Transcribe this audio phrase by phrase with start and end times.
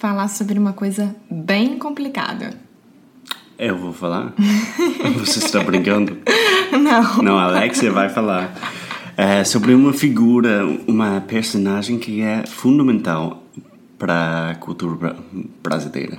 [0.00, 2.54] falar sobre uma coisa bem complicada.
[3.58, 4.32] Eu vou falar?
[5.18, 6.16] Você está brincando?
[6.72, 7.22] Não.
[7.22, 8.50] Não, Alexia vai falar.
[9.14, 13.44] É sobre uma figura, uma personagem que é fundamental
[13.98, 15.14] para a cultura
[15.62, 16.16] brasileira.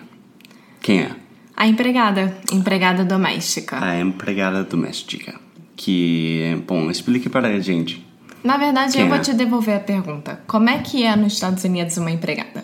[0.79, 1.15] Quem é?
[1.57, 3.83] A empregada, empregada doméstica.
[3.83, 5.33] A empregada doméstica.
[5.75, 8.05] Que, bom, explique para a gente.
[8.43, 9.21] Na verdade, Quem eu vou é?
[9.21, 10.39] te devolver a pergunta.
[10.45, 12.60] Como é que é nos Estados Unidos uma empregada?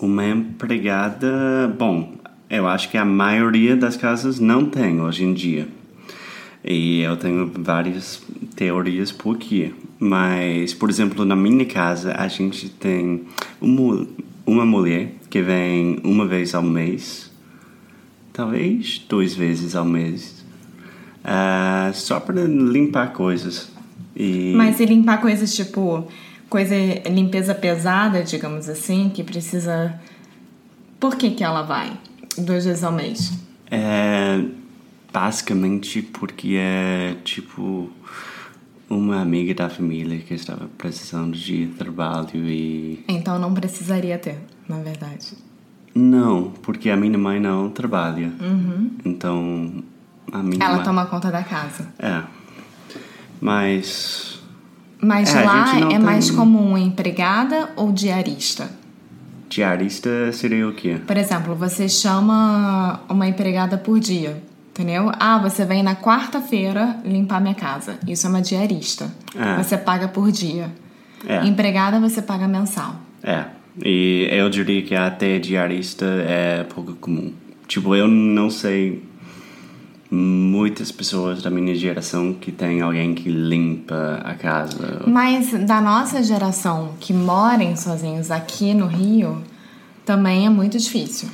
[0.00, 2.16] Uma empregada, bom,
[2.50, 5.68] eu acho que a maioria das casas não tem hoje em dia.
[6.64, 8.22] E eu tenho várias
[8.54, 9.72] teorias por quê.
[9.98, 13.24] Mas, por exemplo, na minha casa a gente tem
[13.60, 14.06] uma,
[14.44, 17.30] uma mulher que vem uma vez ao mês,
[18.32, 20.44] talvez duas vezes ao mês,
[21.24, 23.70] ah, só para limpar coisas.
[24.14, 26.06] E Mas e limpar coisas tipo
[26.48, 26.74] coisa
[27.08, 29.98] limpeza pesada, digamos assim, que precisa.
[31.00, 31.92] Por que que ela vai
[32.38, 33.32] duas vezes ao mês?
[33.70, 34.40] É
[35.12, 37.90] basicamente porque é tipo
[38.88, 44.76] uma amiga da família que estava precisando de trabalho e Então não precisaria ter, na
[44.78, 45.32] verdade.
[45.94, 48.30] não, porque a minha mãe não trabalha.
[49.04, 49.82] Então
[50.30, 50.84] a minha Ela mãe...
[50.84, 51.88] toma conta da casa.
[51.98, 52.22] É.
[53.40, 54.40] Mas
[55.00, 58.68] Mas É, lá é tem- mais comum empregada ou diarista?
[59.48, 60.98] diarista seria o quê?
[61.06, 65.10] Por exemplo, você chama uma empregada por dia, entendeu?
[65.18, 67.98] Ah, você vem na quarta-feira limpar minha casa.
[68.06, 69.12] Isso é uma diarista.
[69.38, 69.62] É.
[69.62, 70.70] Você paga por dia.
[71.26, 71.44] É.
[71.46, 72.96] Empregada você paga mensal.
[73.22, 73.44] É.
[73.84, 77.32] E eu diria que até diarista é pouco comum.
[77.68, 79.02] Tipo, eu não sei
[80.16, 85.02] muitas pessoas da minha geração que tem alguém que limpa a casa.
[85.06, 89.42] Mas da nossa geração que morem sozinhos aqui no Rio,
[90.04, 91.28] também é muito difícil.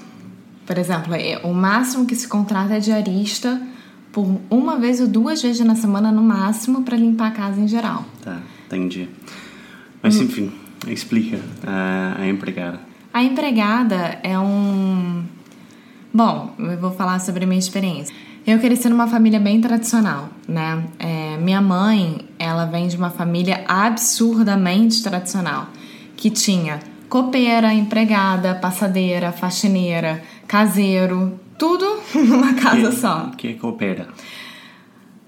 [0.66, 3.60] Por exemplo, é- o máximo que se contrata é diarista
[4.12, 7.68] por uma vez ou duas vezes na semana no máximo para limpar a casa em
[7.68, 8.04] geral.
[8.22, 9.08] Tá, entendi.
[10.02, 10.52] Mas enfim,
[10.88, 12.80] explica a, a empregada.
[13.14, 15.24] A empregada é um.
[16.12, 18.14] Bom, eu vou falar sobre a minha experiência.
[18.44, 20.84] Eu cresci numa família bem tradicional, né?
[20.98, 25.68] É, minha mãe, ela vem de uma família absurdamente tradicional,
[26.16, 33.30] que tinha copeira, empregada, passadeira, faxineira, caseiro, tudo numa casa que, só.
[33.36, 34.08] Que coopera.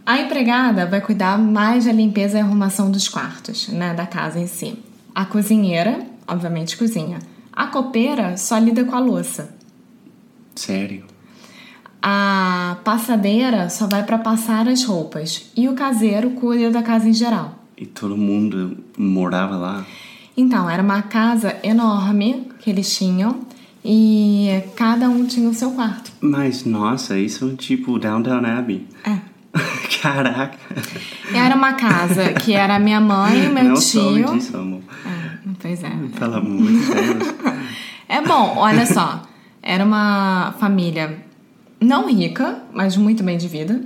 [0.05, 4.49] A empregada vai cuidar mais da limpeza e arrumação dos quartos, né, da casa em
[4.49, 4.77] si.
[5.15, 7.21] A cozinheira, obviamente, cozinha.
[7.53, 9.55] A copeira só lida com a louça.
[10.57, 11.14] Sério?
[12.07, 15.51] A passadeira só vai para passar as roupas.
[15.57, 17.59] E o caseiro cuida da casa em geral.
[17.79, 19.87] E todo mundo morava lá?
[20.37, 23.41] Então, era uma casa enorme que eles tinham
[23.83, 26.13] e cada um tinha o seu quarto.
[26.21, 28.87] Mas, nossa, isso é tipo Downtown Abbey.
[29.03, 29.19] É.
[30.03, 30.59] Caraca!
[31.35, 33.83] Era uma casa que era minha mãe, meu Não tio.
[33.83, 34.83] soube disso, amor.
[35.07, 35.91] É, pois é.
[36.19, 37.35] Pelo amor de Deus.
[38.11, 39.23] É bom, olha só.
[39.63, 41.25] Era uma família
[41.81, 43.81] não rica, mas muito bem de vida.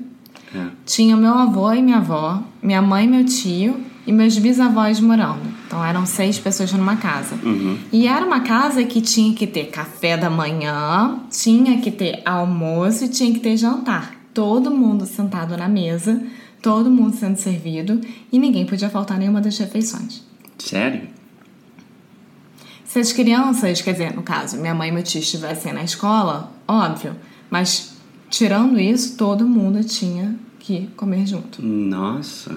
[0.55, 0.67] É.
[0.87, 5.43] Tinha meu avô e minha avó, minha mãe e meu tio e meus bisavós morando.
[5.67, 7.37] Então eram seis pessoas numa casa.
[7.93, 13.05] E era uma casa que tinha que ter café da manhã, tinha que ter almoço
[13.05, 14.15] e tinha que ter jantar.
[14.33, 16.23] Todo mundo sentado na mesa,
[16.63, 18.01] todo mundo sendo servido
[18.33, 20.23] e ninguém podia faltar nenhuma das refeições.
[20.59, 21.03] Sério?
[22.85, 26.51] Se as crianças, quer dizer, no caso, minha mãe e meu tio estivessem na escola,
[26.67, 27.15] óbvio,
[27.51, 27.97] mas
[28.31, 31.63] tirando isso, todo mundo tinha que comer junto.
[31.65, 32.57] Nossa.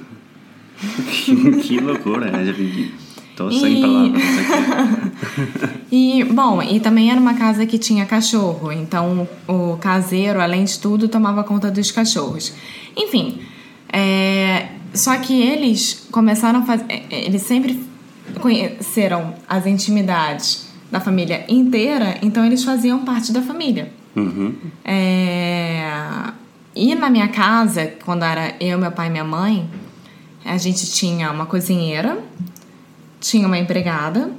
[1.64, 2.32] que, loucura.
[3.36, 5.82] Tô sem E- palavras aqui.
[5.92, 10.80] E, bom, e também era uma casa que tinha cachorro, então o caseiro, além de
[10.80, 12.54] tudo, tomava conta dos cachorros.
[12.96, 13.40] Enfim,
[13.92, 16.86] É, só que eles começaram a fazer.
[16.88, 17.84] é, Eles sempre
[18.40, 23.92] conheceram as intimidades da família inteira, então eles faziam parte da família.
[24.16, 24.54] Uhum.
[24.84, 26.32] É,
[26.76, 29.70] E na minha casa, quando era eu, meu pai e minha mãe,
[30.46, 32.18] a gente tinha uma cozinheira,
[33.20, 34.32] tinha uma empregada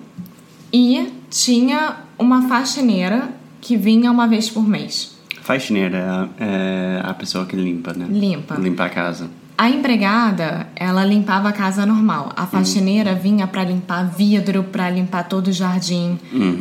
[0.72, 3.28] e tinha uma faxineira
[3.60, 5.16] que vinha uma vez por mês.
[5.42, 8.06] Faxineira é a pessoa que limpa, né?
[8.08, 8.54] Limpa.
[8.54, 9.28] Limpa a casa.
[9.58, 12.32] A empregada, ela limpava a casa normal.
[12.34, 16.18] A faxineira vinha pra limpar vidro, pra limpar todo o jardim,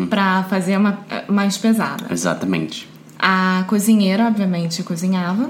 [0.09, 2.05] pra fazer uma mais pesada.
[2.11, 2.87] Exatamente.
[3.23, 5.49] A cozinheira, obviamente, cozinhava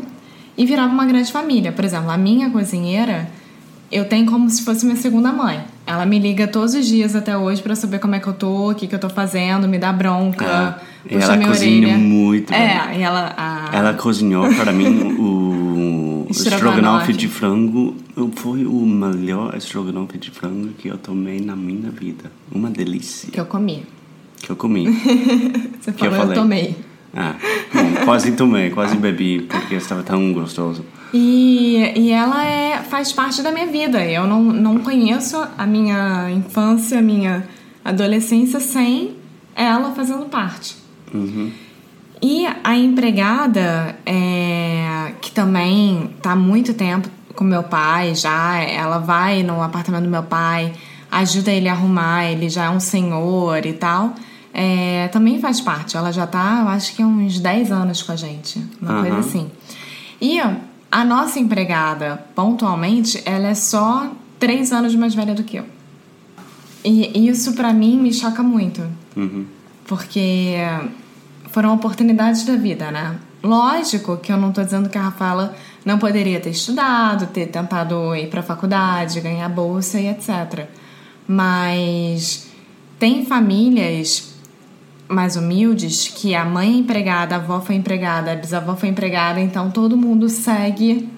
[0.58, 1.72] e virava uma grande família.
[1.72, 3.30] Por exemplo, a minha cozinheira,
[3.90, 5.62] eu tenho como se fosse minha segunda mãe.
[5.88, 8.72] Ela me liga todos os dias até hoje pra saber como é que eu tô,
[8.72, 11.98] o que, que eu tô fazendo, me dá bronca, e puxa ela minha cozinha orelha.
[11.98, 12.60] muito bem.
[12.62, 13.34] É, e ela.
[13.38, 17.14] a- Ela cozinhou para mim o Estrogonofe.
[17.14, 17.96] de frango.
[18.36, 22.32] Foi o melhor estrogonofe de frango que eu tomei na minha vida.
[22.52, 23.86] Uma delícia Que eu comi.
[24.42, 24.88] que eu comi.
[25.82, 26.36] Você Que eu falou, eu, falei.
[26.36, 26.76] tomei.
[27.16, 27.36] Ah,
[27.74, 30.86] bom, quase tomei, quase bebi, porque estava tão gostoso.
[31.14, 34.04] E, e ela é, faz parte da minha vida.
[34.04, 37.48] Eu não, não conheço a minha infância, a minha
[37.84, 39.16] adolescência sem
[39.56, 40.78] ela fazendo parte.
[41.14, 41.52] Uhum.
[42.22, 49.00] E a empregada, é, que também tá há muito tempo com meu pai já, ela
[49.00, 50.72] vai no apartamento do meu pai,
[51.10, 54.14] ajuda ele a arrumar, ele já é um senhor e tal.
[54.54, 55.96] É, também faz parte.
[55.98, 59.02] Ela já tá, eu acho que uns 10 anos com a gente, uma Aham.
[59.02, 59.52] coisa assim.
[60.20, 60.40] E
[60.92, 65.66] a nossa empregada, pontualmente, ela é só 3 anos mais velha do que eu.
[66.84, 68.82] E isso pra mim me choca muito
[69.16, 69.46] Uhum.
[69.86, 70.56] porque
[71.52, 73.18] foram oportunidades da vida, né?
[73.44, 78.16] Lógico que eu não tô dizendo que a Rafaela não poderia ter estudado, ter tentado
[78.16, 80.68] ir pra faculdade, ganhar bolsa e etc.
[81.28, 82.48] Mas
[83.00, 84.31] tem famílias
[85.12, 89.40] mais humildes que a mãe é empregada, a avó foi empregada, a bisavó foi empregada,
[89.40, 91.10] então todo mundo segue.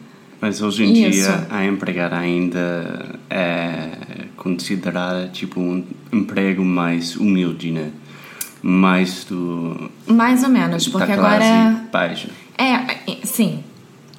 [0.42, 1.22] Mas hoje em Isso.
[1.22, 3.90] dia a empregada ainda é
[4.36, 7.92] considerada tipo um emprego mais humilde, né?
[8.62, 11.38] Mais do Mais ou menos, porque agora.
[11.38, 12.30] classe baixa.
[12.58, 13.64] É, sim,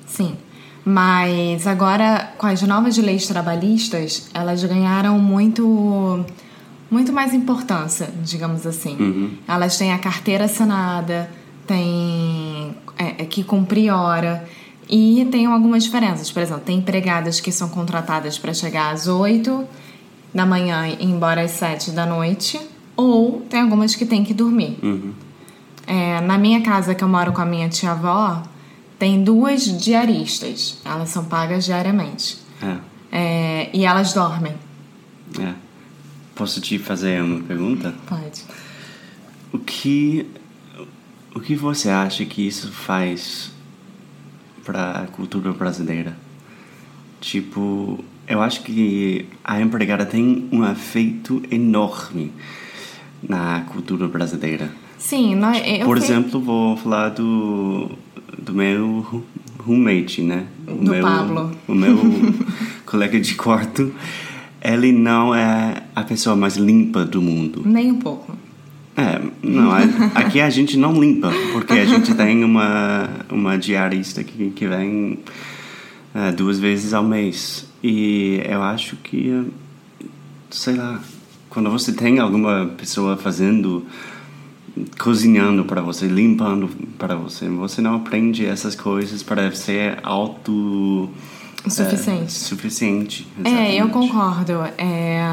[0.06, 0.36] sim.
[0.84, 6.24] Mas agora, com as novas leis trabalhistas, elas ganharam muito,
[6.94, 9.36] muito mais importância, digamos assim.
[9.48, 11.28] Elas têm a carteira assinada,
[11.66, 14.48] têm é, é, que cumprir hora.
[14.88, 16.30] E tem algumas diferenças.
[16.30, 19.64] Por exemplo, tem empregadas que são contratadas para chegar às 8
[20.32, 22.60] da manhã e ir embora às 7 da noite.
[22.96, 24.78] Ou tem algumas que têm que dormir.
[25.86, 28.40] É, na minha casa que eu moro com a minha tia-avó,
[29.00, 30.78] tem duas diaristas.
[30.84, 32.38] Elas são pagas diariamente.
[32.62, 32.76] É,
[33.10, 34.54] É, e elas dormem.
[35.40, 35.63] é.
[36.34, 37.94] Posso te fazer uma pergunta?
[38.08, 38.42] Pode.
[39.52, 40.26] O que
[41.34, 43.52] o que você acha que isso faz
[44.64, 46.16] para a cultura brasileira?
[47.20, 52.32] Tipo, eu acho que a empregada tem um efeito enorme
[53.22, 54.70] na cultura brasileira.
[54.98, 57.90] Sim, nós, eu Por fui- exemplo, vou falar do
[58.38, 59.24] do meu
[59.58, 60.46] roommate, né?
[60.66, 61.52] O Do meu, Pablo.
[61.68, 61.96] O meu
[62.84, 63.92] colega de quarto.
[64.64, 67.62] Ele não é a pessoa mais limpa do mundo.
[67.66, 68.34] Nem um pouco.
[68.96, 69.80] É, não, a-
[70.14, 75.18] aqui a gente não limpa, porque a gente tem uma, uma diarista que, que vem
[76.14, 77.66] é, duas vezes ao mês.
[77.82, 80.06] E eu acho que, é,
[80.50, 81.00] sei lá,
[81.50, 83.84] quando você tem alguma pessoa fazendo,
[84.98, 86.68] cozinhando para você, limpando
[86.98, 91.10] para você, você não aprende essas coisas para ser auto...
[91.64, 92.24] O suficiente.
[92.24, 93.28] É, suficiente.
[93.44, 93.92] É, eu exatamente.
[93.92, 94.52] concordo.
[94.76, 95.24] É,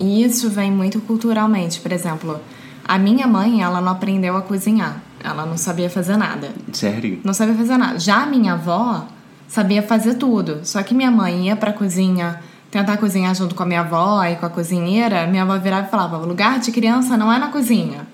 [0.00, 1.80] e isso vem muito culturalmente.
[1.80, 2.40] Por exemplo,
[2.86, 5.02] a minha mãe, ela não aprendeu a cozinhar.
[5.22, 6.50] Ela não sabia fazer nada.
[6.72, 7.20] Sério?
[7.24, 7.98] Não sabia fazer nada.
[7.98, 9.06] Já a minha avó
[9.48, 10.60] sabia fazer tudo.
[10.62, 12.40] Só que minha mãe ia pra cozinha
[12.70, 15.26] tentar cozinhar junto com a minha avó e com a cozinheira.
[15.26, 18.06] Minha avó virava e falava: o lugar de criança não é na cozinha.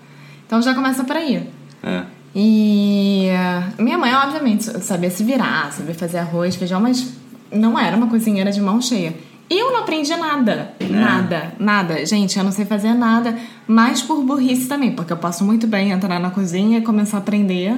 [0.47, 1.49] Então já começa por aí.
[1.83, 2.03] É.
[2.35, 7.13] E eh, minha mãe, obviamente, sabia se virar, sabia fazer arroz, feijão, mas
[7.53, 9.15] não era uma cozinheira de mão cheia.
[9.51, 10.73] Eu não aprendi nada.
[10.89, 12.07] Nada, nada.
[12.07, 15.91] Gente, eu não sei fazer nada, mas por burrice também, porque eu posso muito bem
[15.91, 17.77] entrar na cozinha e começar a aprender.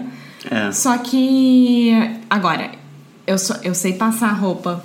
[0.48, 0.70] É.
[0.70, 1.90] Só que.
[2.30, 2.70] Agora,
[3.26, 4.84] eu, só, eu sei passar roupa,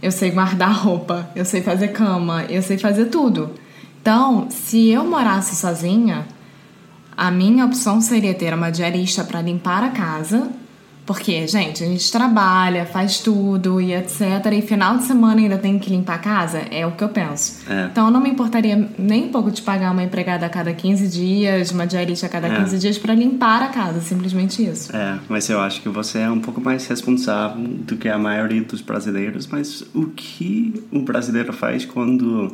[0.00, 3.50] eu sei guardar roupa, eu sei fazer cama, eu sei fazer tudo.
[4.00, 6.26] Então, se eu morasse sozinha,
[7.16, 10.48] a minha opção seria ter uma diarista para limpar a casa,
[11.06, 14.20] Porque, gente, a gente trabalha, faz tudo e etc.
[14.52, 17.60] E final de semana ainda tem que limpar a casa, é o que eu penso.
[17.70, 17.88] É.
[17.90, 21.08] Então eu não me importaria nem um pouco de pagar uma empregada a cada 15
[21.08, 22.56] dias, uma diarista a cada É.
[22.56, 24.96] 15 dias para limpar a casa, simplesmente isso.
[24.96, 28.62] É, mas eu acho que você é um pouco mais responsável do que a maioria
[28.62, 29.46] dos brasileiros.
[29.46, 32.50] Mas o que o brasileiro faz quando,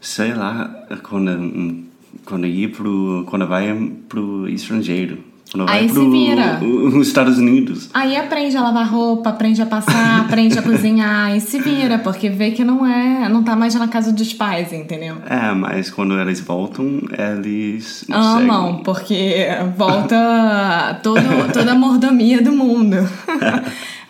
[0.00, 1.84] sei lá, quando,
[2.24, 5.33] quando ir pro, quando vai pro estrangeiro?
[5.62, 6.58] Vai Aí se pro vira.
[6.60, 7.88] os Estados Unidos?
[7.94, 12.28] Aí aprende a lavar roupa, aprende a passar, aprende a cozinhar e se vira, porque
[12.28, 15.16] vê que não é, não tá mais na casa dos pais, entendeu?
[15.26, 18.82] É, mas quando eles voltam, eles Amam, seguem.
[18.82, 19.46] porque
[19.76, 21.20] volta todo,
[21.52, 22.96] toda a mordomia do mundo.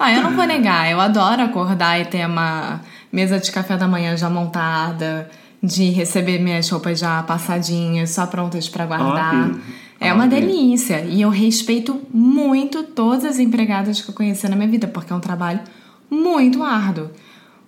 [0.01, 2.81] ah, eu não vou negar, eu adoro acordar e ter uma
[3.13, 5.29] mesa de café da manhã já montada,
[5.63, 9.35] de receber minhas roupas já passadinhas, só prontas pra guardar.
[9.35, 9.61] Óbvio,
[10.07, 11.01] É uma delícia.
[11.01, 15.17] E eu respeito muito todas as empregadas que eu conheci na minha vida, porque é
[15.17, 15.61] um trabalho
[16.11, 17.11] muito árduo.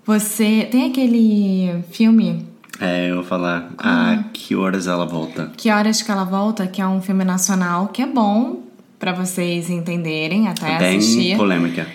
[0.04, 2.46] Você tem aquele filme
[2.80, 5.50] É, eu vou falar, a que horas ela volta?
[5.56, 8.60] Que Horas Que Ela Volta, que é um filme nacional que é bom
[8.98, 11.36] pra vocês entenderem até Bem assistir.
[11.36, 11.86] polêmica.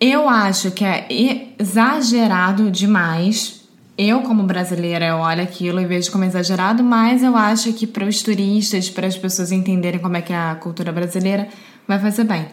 [0.00, 1.06] Eu acho que é
[1.58, 3.65] exagerado demais.
[3.98, 8.04] Eu, como brasileira, eu olho aquilo e vejo como exagerado, mas eu acho que para
[8.04, 11.48] os turistas, para as pessoas entenderem como é que é a cultura brasileira,
[11.88, 12.46] vai fazer bem.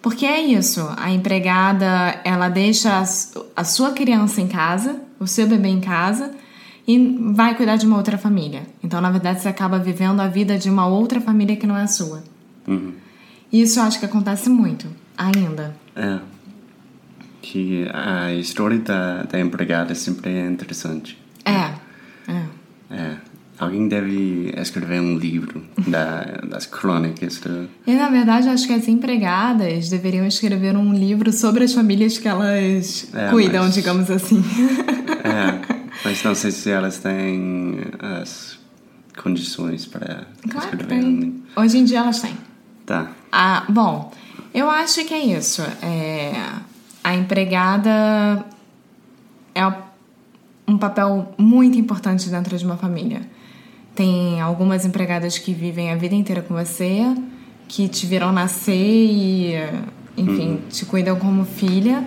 [0.00, 5.26] Porque é isso, a empregada, ela deixa a su- a sua criança em casa, o
[5.26, 6.30] seu bebê em casa,
[6.88, 8.62] e vai cuidar de uma outra família.
[8.82, 11.82] Então, na verdade, você acaba vivendo a vida de uma outra família que não é
[11.82, 12.22] a sua.
[12.66, 12.92] Uhum.
[13.52, 14.86] Isso eu acho que acontece muito,
[15.18, 15.76] ainda.
[15.94, 16.18] É.
[17.48, 21.16] Que a história da, da empregada sempre é interessante.
[21.44, 21.72] É,
[22.30, 22.42] é.
[22.90, 23.16] É.
[23.58, 27.68] Alguém deve escrever um livro da, das crônicas do...
[27.86, 32.26] E na verdade, acho que as empregadas deveriam escrever um livro sobre as famílias que
[32.28, 34.42] elas É, cuidam, mas- digamos assim.
[35.26, 38.58] É, mas não sei se elas têm as
[39.20, 41.20] condições para claro escrever um livro.
[41.20, 41.42] tem.
[41.64, 42.36] Hoje em dia elas têm.
[42.84, 43.10] Tá.
[43.32, 44.12] Ah, bom,
[44.54, 45.62] eu acho que é isso.
[45.82, 46.32] É,
[47.06, 48.44] a empregada
[49.54, 49.64] é
[50.66, 53.20] um papel muito importante dentro de uma família.
[53.94, 57.02] Tem algumas empregadas que vivem a vida inteira com você,
[57.68, 59.52] que te viram nascer e,
[60.16, 62.04] enfim, te cuidam como filha.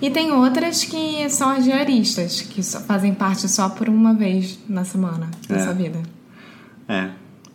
[0.00, 4.58] E tem outras que são as diaristas, que só fazem parte só por uma vez
[4.68, 5.62] na semana da É.
[5.62, 6.02] sua vida.
[6.88, 7.10] É.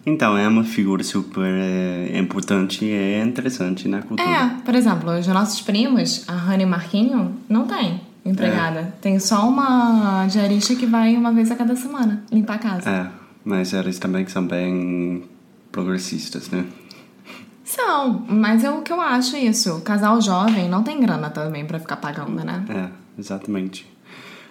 [0.08, 4.30] Então, é uma figura super é, importante e é interessante na cultura.
[4.30, 8.94] É, por exemplo, os nossos primos, a o Marquinho, não tem empregada.
[9.02, 12.90] Tem só uma diarista que vai uma vez a cada semana limpar a casa.
[12.90, 13.08] É,
[13.44, 15.26] mas eles também são bem
[15.74, 16.64] progressistas, né?
[17.66, 19.82] São, mas é o que eu acho isso.
[19.82, 22.64] Casal jovem não tem grana também pra ficar pagando, né?
[22.70, 23.86] É, exatamente.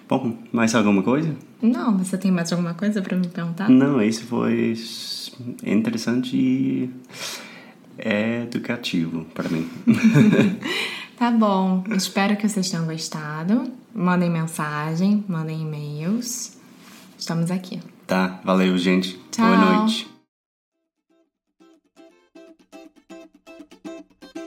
[0.07, 1.35] Bom, mais alguma coisa?
[1.61, 3.69] Não, você tem mais alguma coisa pra me perguntar?
[3.69, 4.73] Não, esse foi
[5.65, 6.89] interessante e
[8.43, 9.69] educativo para mim.
[11.17, 13.73] Tá bom, espero que vocês tenham gostado.
[13.91, 16.55] Mandem mensagem, mandem e-mails.
[17.17, 17.81] Estamos aqui.
[18.05, 19.19] tá, valeu, gente.
[19.31, 19.47] Tchau.
[19.47, 20.07] Boa noite.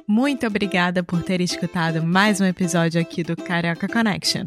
[0.06, 4.46] Muito obrigada por ter escutado mais um episódio aqui do Carioca Connection.